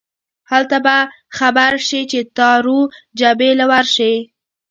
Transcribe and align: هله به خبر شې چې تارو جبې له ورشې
هله 0.51 0.77
به 0.85 0.97
خبر 1.37 1.71
شې 1.87 2.01
چې 2.11 2.19
تارو 2.37 2.79
جبې 3.19 3.49
له 3.59 3.65
ورشې 3.71 4.13